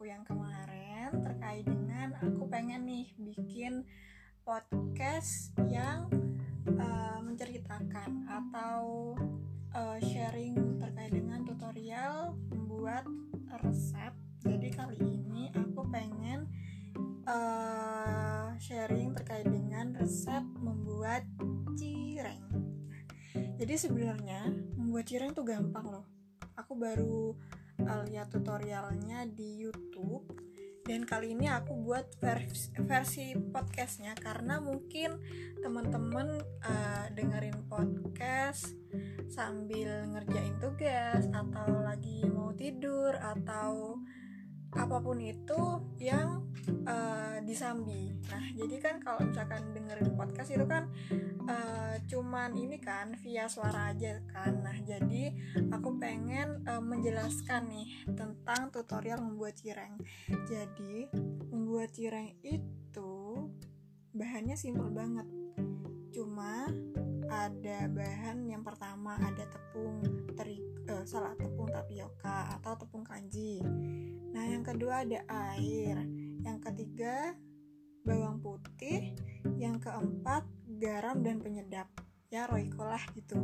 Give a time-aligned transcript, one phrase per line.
[0.00, 3.84] aku yang kemarin terkait dengan aku pengen nih bikin
[4.48, 6.08] podcast yang
[6.80, 9.12] uh, menceritakan atau
[9.76, 13.04] uh, sharing terkait dengan tutorial membuat
[13.60, 14.16] resep.
[14.40, 16.48] Jadi kali ini aku pengen
[17.28, 21.28] uh, sharing terkait dengan resep membuat
[21.76, 22.40] cireng.
[23.36, 24.48] Jadi sebenarnya
[24.80, 26.08] membuat cireng tuh gampang loh.
[26.56, 27.36] Aku baru
[28.08, 30.28] lihat tutorialnya di YouTube
[30.90, 35.22] dan kali ini aku buat versi, versi podcastnya karena mungkin
[35.62, 38.74] teman-teman uh, dengerin podcast
[39.30, 44.02] sambil ngerjain tugas atau lagi mau tidur atau
[44.74, 45.62] apa pun itu
[46.02, 46.46] yang
[46.86, 48.10] uh, disambi.
[48.30, 50.90] Nah, jadi kan kalau misalkan dengerin podcast itu kan
[51.46, 54.58] uh, cuman ini kan via suara aja kan.
[54.58, 55.34] Nah, jadi
[55.70, 56.49] aku pengen
[56.90, 57.88] menjelaskan nih
[58.18, 59.94] tentang tutorial membuat cireng.
[60.50, 61.06] Jadi,
[61.54, 63.46] membuat cireng itu
[64.10, 65.30] bahannya simpel banget.
[66.10, 66.66] Cuma
[67.30, 70.02] ada bahan yang pertama ada tepung
[70.34, 70.58] teri
[70.90, 73.62] uh, salah tepung tapioka atau tepung kanji
[74.34, 75.22] nah yang kedua ada
[75.54, 76.02] air
[76.42, 77.38] yang ketiga
[78.02, 79.14] bawang putih
[79.62, 80.42] yang keempat
[80.82, 81.86] garam dan penyedap
[82.34, 83.38] ya roiko lah gitu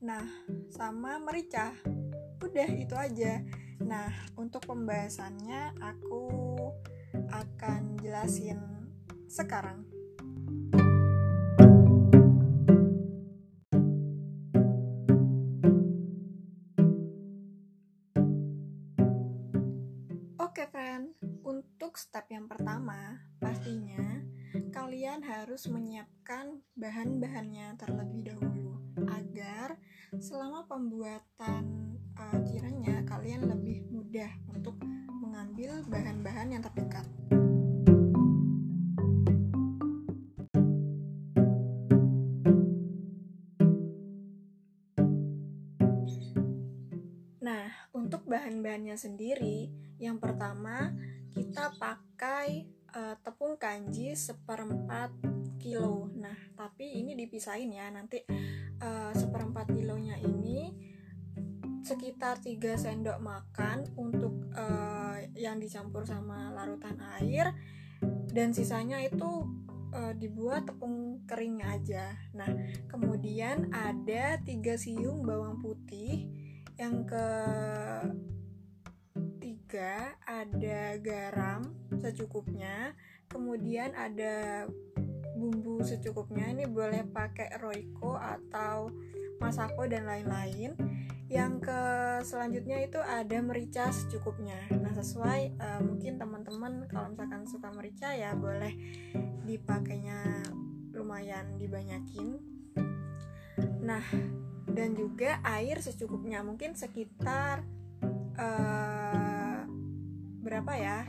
[0.00, 0.24] nah
[0.72, 1.76] sama merica.
[2.40, 3.44] Udah itu aja.
[3.84, 6.24] Nah untuk pembahasannya aku
[7.30, 8.60] akan jelasin
[9.28, 9.90] sekarang.
[21.40, 24.22] Untuk step yang pertama, pastinya
[24.70, 28.78] kalian harus menyiapkan bahan-bahannya terlebih dahulu
[29.10, 29.74] agar
[30.18, 34.74] selama pembuatan uh, cirengnya kalian lebih mudah untuk
[35.22, 37.06] mengambil bahan-bahan yang terdekat.
[47.38, 49.70] Nah, untuk bahan-bahannya sendiri,
[50.02, 50.90] yang pertama
[51.30, 52.66] kita pakai
[52.98, 55.14] uh, tepung kanji seperempat
[55.60, 58.24] kilo nah tapi ini dipisahin ya nanti
[58.80, 59.12] uh,
[59.68, 60.72] kilonya ini
[61.80, 67.50] sekitar 3 sendok makan untuk uh, yang dicampur sama larutan air
[68.30, 69.48] dan sisanya itu
[69.90, 72.04] uh, dibuat tepung keringnya aja.
[72.36, 72.50] Nah
[72.86, 74.46] kemudian ada 3
[74.76, 76.30] siung bawang putih
[76.78, 77.26] yang ke
[79.70, 81.62] juga ada garam
[82.02, 82.90] secukupnya
[83.30, 84.66] kemudian ada
[85.40, 88.92] bumbu secukupnya ini boleh pakai roiko atau
[89.40, 90.76] masako dan lain-lain.
[91.30, 91.80] Yang ke
[92.26, 94.60] selanjutnya itu ada merica secukupnya.
[94.76, 98.76] Nah sesuai uh, mungkin teman-teman kalau misalkan suka merica ya boleh
[99.48, 100.44] dipakainya
[100.92, 102.36] lumayan dibanyakin.
[103.80, 104.04] Nah
[104.68, 107.64] dan juga air secukupnya mungkin sekitar
[108.36, 109.64] uh,
[110.44, 111.08] berapa ya?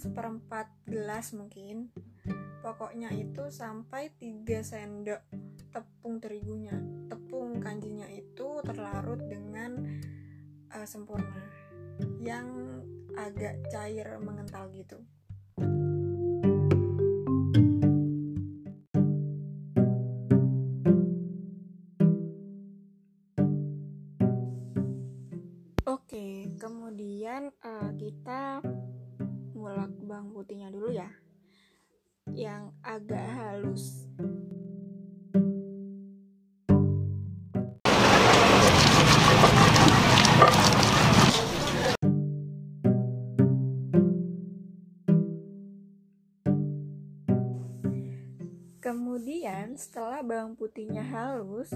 [0.00, 1.92] Seperempat gelas mungkin
[2.60, 5.20] pokoknya itu sampai 3 sendok
[5.72, 6.76] tepung terigunya.
[7.08, 9.80] Tepung kanjinya itu terlarut dengan
[10.76, 11.40] uh, sempurna
[12.20, 12.46] yang
[13.16, 15.00] agak cair mengental gitu.
[25.90, 28.62] Oke, kemudian uh, kita
[29.58, 31.10] ngulak bawang putihnya dulu ya,
[32.28, 34.10] yang agak halus.
[48.80, 51.70] Kemudian setelah bawang putihnya halus,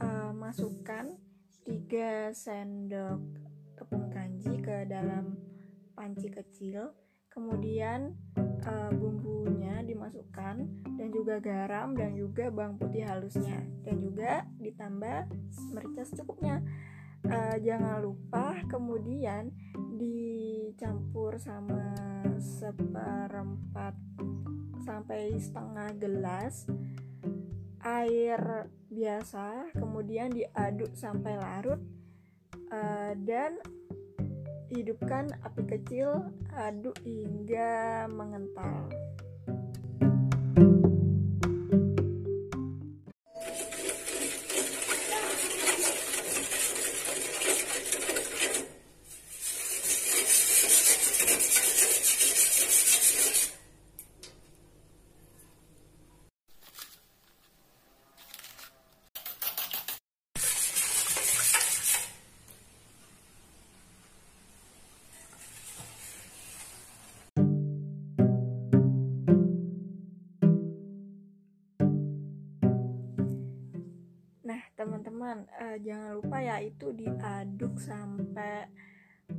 [0.00, 1.12] uh, masukkan
[1.66, 3.20] 3 sendok
[3.76, 5.36] tepung kanji ke dalam
[5.92, 6.94] panci kecil
[7.34, 8.14] kemudian
[8.62, 10.62] uh, bumbunya dimasukkan
[10.94, 13.66] dan juga garam dan juga bawang putih halusnya.
[13.82, 15.28] Dan juga ditambah
[15.74, 16.62] merica secukupnya.
[17.24, 19.50] Uh, jangan lupa kemudian
[19.96, 21.96] dicampur sama
[22.36, 23.96] seperempat
[24.84, 26.68] sampai setengah gelas
[27.80, 31.80] air biasa kemudian diaduk sampai larut
[32.68, 33.56] uh, dan
[34.74, 38.90] hidupkan api kecil aduk hingga mengental
[74.84, 78.68] teman-teman uh, jangan lupa ya itu diaduk sampai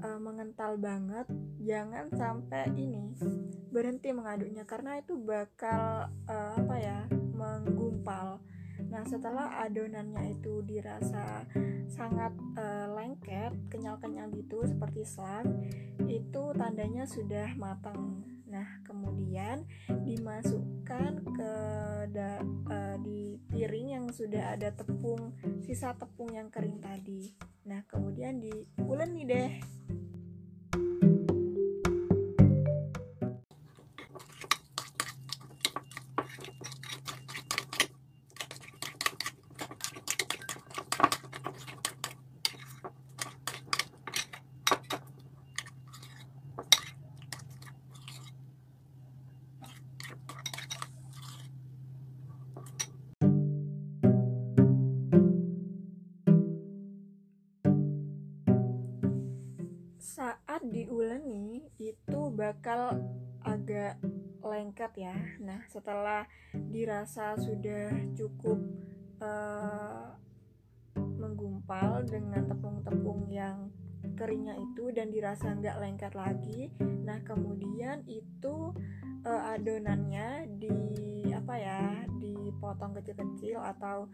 [0.00, 1.28] uh, mengental banget.
[1.60, 3.12] Jangan sampai ini
[3.68, 6.98] berhenti mengaduknya karena itu bakal uh, apa ya
[7.36, 8.40] menggumpal.
[8.88, 11.44] Nah setelah adonannya itu dirasa
[11.92, 15.68] sangat uh, lengket kenyal-kenyal gitu seperti slang
[16.08, 19.66] itu tandanya sudah matang nah kemudian
[20.06, 21.52] dimasukkan ke
[22.14, 22.38] da,
[22.70, 25.34] uh, di piring yang sudah ada tepung
[25.66, 27.34] sisa tepung yang kering tadi.
[27.66, 29.50] Nah kemudian diuleni deh
[60.74, 62.98] saat diuleni itu bakal
[63.46, 63.94] agak
[64.42, 65.14] lengket ya.
[65.38, 68.58] Nah, setelah dirasa sudah cukup
[69.22, 70.18] uh,
[70.98, 73.70] menggumpal dengan tepung-tepung yang
[74.18, 76.74] keringnya itu dan dirasa nggak lengket lagi.
[76.82, 78.74] Nah, kemudian itu
[79.22, 80.74] uh, adonannya di
[81.30, 84.10] apa ya, dipotong kecil-kecil atau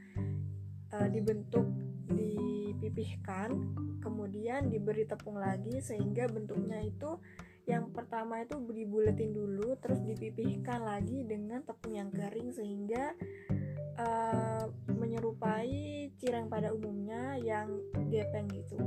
[0.93, 1.65] uh, dibentuk
[2.11, 3.55] dipipihkan
[4.03, 7.21] kemudian diberi tepung lagi sehingga bentuknya itu
[7.69, 13.15] yang pertama itu dibuletin dulu terus dipipihkan lagi dengan tepung yang kering sehingga
[14.01, 17.79] uh, menyerupai cireng pada umumnya yang
[18.11, 18.81] gepeng gitu.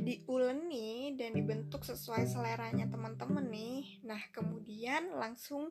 [0.00, 4.00] Diuleni dan dibentuk sesuai seleranya teman-teman nih.
[4.02, 5.70] Nah kemudian langsung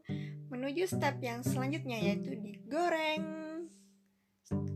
[0.53, 3.25] menuju step yang selanjutnya yaitu digoreng.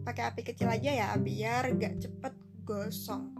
[0.04, 2.34] Pakai api kecil aja ya biar gak cepet
[2.66, 3.37] gosong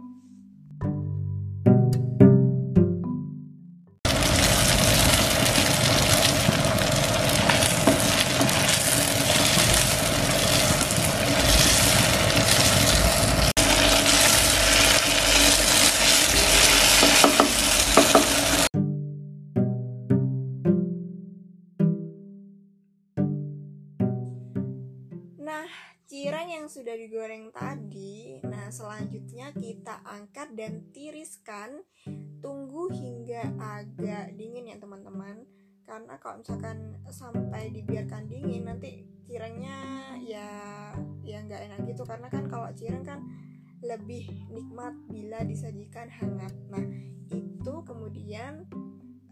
[26.68, 31.80] yang sudah digoreng tadi, nah selanjutnya kita angkat dan tiriskan.
[32.44, 35.48] Tunggu hingga agak dingin ya teman-teman.
[35.88, 39.80] Karena kalau misalkan sampai dibiarkan dingin nanti cirengnya
[40.20, 40.44] ya
[41.24, 43.24] ya nggak enak gitu karena kan kalau cireng kan
[43.80, 46.52] lebih nikmat bila disajikan hangat.
[46.68, 46.84] Nah,
[47.32, 48.68] itu kemudian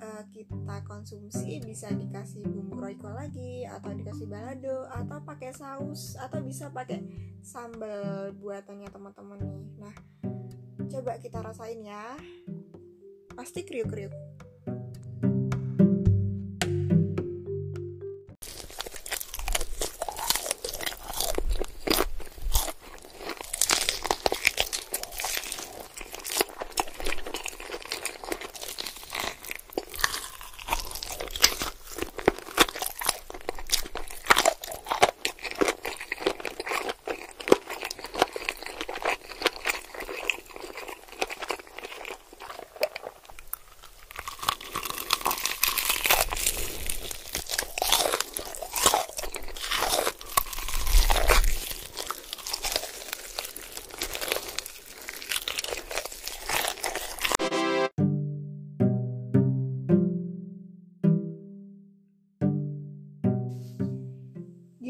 [0.03, 6.43] uh, kita konsumsi bisa dikasih bumbu roiko lagi atau dikasih balado atau pakai saus atau
[6.43, 7.05] bisa pakai
[7.41, 9.65] sambal buatannya teman-teman nih.
[9.81, 9.95] Nah
[10.91, 12.17] coba kita rasain ya.
[13.37, 14.26] Pasti kriuk-kriuk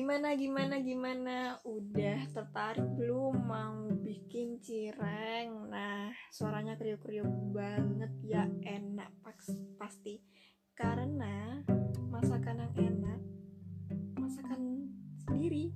[0.07, 1.37] gimana gimana gimana?
[1.67, 5.67] Udah tertarik belum mau bikin cireng?
[5.67, 9.11] Nah suaranya kriuk-kriuk banget ya enak
[9.75, 10.23] pasti.
[10.79, 11.59] Karena
[12.07, 13.21] masakan yang enak
[14.15, 14.87] masakan
[15.27, 15.75] sendiri.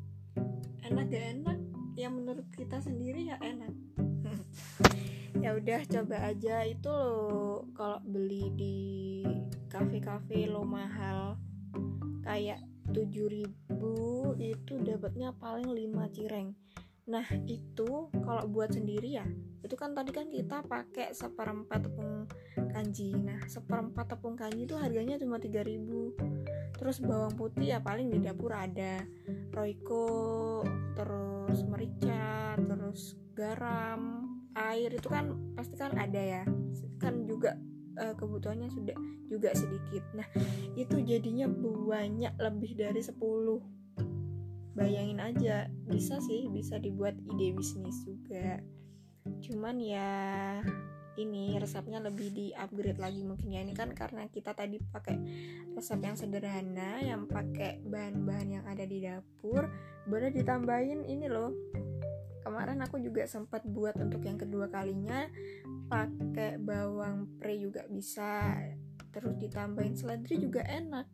[0.87, 1.59] Enak gak enak?
[1.99, 3.75] Yang menurut kita sendiri ya enak.
[5.43, 6.63] Ya udah coba aja.
[6.71, 8.79] Itu lo kalau beli di
[9.67, 11.35] kafe-kafe lo mahal.
[12.23, 13.95] Kayak 7000 ribu
[14.39, 16.55] itu dapatnya paling 5 cireng.
[17.11, 19.27] Nah itu kalau buat sendiri ya
[19.61, 22.27] itu kan tadi kan kita pakai seperempat tepung
[22.75, 23.15] kanji.
[23.15, 28.57] Nah seperempat tepung kanji itu harganya cuma 3000 terus bawang putih ya paling di dapur
[28.57, 29.05] ada
[29.53, 30.65] roiko
[30.97, 36.43] terus merica terus garam air itu kan pasti kan ada ya.
[36.99, 37.55] Kan juga
[38.01, 38.97] uh, kebutuhannya sudah
[39.29, 40.03] juga sedikit.
[40.17, 40.27] Nah
[40.75, 43.21] itu jadinya banyak lebih dari 10
[44.73, 48.65] bayangin aja bisa sih bisa dibuat ide bisnis juga.
[49.45, 50.09] Cuman ya
[51.21, 53.61] ini resepnya lebih di upgrade lagi mungkin ya.
[53.61, 55.17] Ini kan karena kita tadi pakai
[55.77, 59.69] resep yang sederhana yang pakai bahan-bahan yang ada di dapur
[60.09, 61.53] boleh ditambahin ini loh
[62.41, 65.29] kemarin aku juga sempat buat untuk yang kedua kalinya
[65.91, 68.57] pakai bawang pre juga bisa
[69.11, 71.07] terus ditambahin seledri juga enak.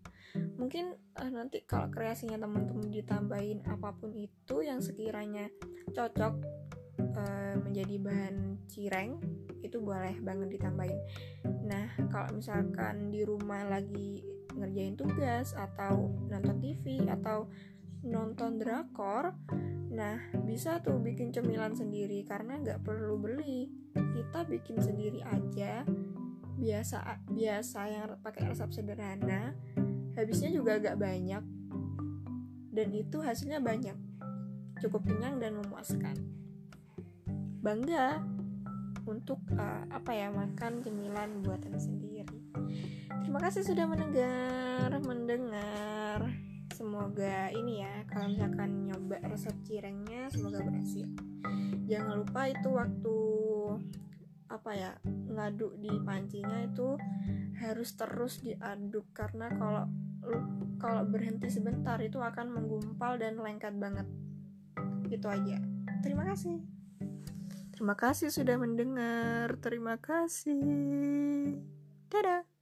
[0.61, 5.49] Mungkin uh, nanti kalau kreasinya teman-teman ditambahin apa pun itu yang sekiranya
[5.97, 6.35] cocok
[7.17, 8.37] uh, menjadi bahan
[8.69, 9.17] cireng
[9.65, 11.01] itu boleh banget ditambahin.
[11.65, 14.21] Nah kalau misalkan di rumah lagi
[14.57, 17.49] ngerjain tugas atau nonton TV atau
[18.07, 19.35] nonton drakor
[19.97, 23.73] nah bisa tuh bikin cemilan sendiri karena nggak perlu beli.
[23.97, 25.89] Kita bikin sendiri aja.
[26.57, 29.57] Biasa biasa yang pakai resep sederhana
[30.17, 31.45] habisnya juga agak banyak.
[32.73, 33.97] Dan itu hasilnya banyak
[34.85, 36.17] cukup kenyang dan memuaskan.
[37.65, 38.21] Bangga
[39.09, 42.37] untuk uh, apa ya makan cemilan buatan sendiri.
[43.23, 46.46] Terima kasih sudah mendengar mendengar
[46.77, 51.09] semoga ini ya kalau misalkan nyoba resep cirengnya semoga berhasil.
[51.89, 53.17] Jangan lupa itu waktu
[54.47, 54.93] apa ya
[55.33, 57.01] ngaduk di pancinya itu
[57.65, 59.09] harus terus diaduk.
[59.17, 59.89] Karena kalau
[60.77, 64.05] kalau berhenti sebentar itu akan menggumpal dan lengket banget.
[65.09, 65.57] Itu aja.
[66.05, 66.61] Terima kasih.
[67.73, 69.57] Terima kasih sudah mendengar.
[69.65, 71.57] Terima kasih.
[72.13, 72.56] Dadah